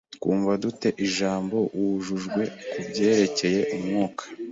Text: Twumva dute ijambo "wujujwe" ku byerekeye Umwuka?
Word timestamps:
Twumva 0.15 0.51
dute 0.61 0.89
ijambo 1.05 1.57
"wujujwe" 1.77 2.41
ku 2.71 2.79
byerekeye 2.89 3.61
Umwuka? 3.75 4.23